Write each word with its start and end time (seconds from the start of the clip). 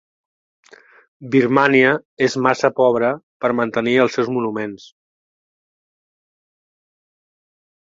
Birmània 1.35 1.91
és 2.29 2.37
massa 2.45 2.71
pobra 2.79 3.11
per 3.45 3.53
a 3.53 3.57
mantenir 3.61 3.95
els 4.07 4.19
seus 4.19 4.33
monuments. 4.39 4.89